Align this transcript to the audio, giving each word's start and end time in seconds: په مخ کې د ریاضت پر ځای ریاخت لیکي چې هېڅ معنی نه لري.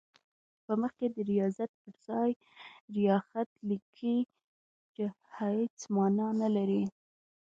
په 0.65 0.73
مخ 0.81 0.91
کې 0.99 1.07
د 1.15 1.17
ریاضت 1.31 1.71
پر 1.81 1.93
ځای 2.07 2.31
ریاخت 2.97 3.49
لیکي 3.69 4.17
چې 4.93 5.03
هېڅ 5.37 5.77
معنی 5.95 6.29
نه 6.41 6.49
لري. 6.55 6.83